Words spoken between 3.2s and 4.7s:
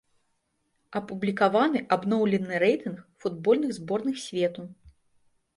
футбольных зборных свету.